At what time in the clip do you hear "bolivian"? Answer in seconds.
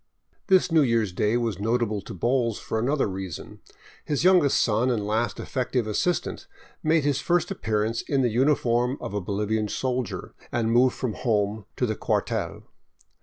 9.21-9.67